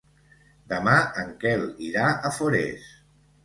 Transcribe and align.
Demà 0.71 0.95
en 1.25 1.31
Quel 1.45 1.67
irà 1.91 2.09
a 2.09 2.35
Forès. 2.41 2.93